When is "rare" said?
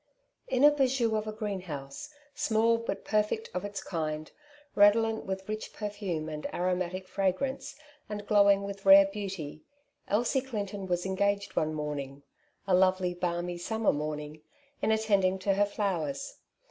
8.83-9.05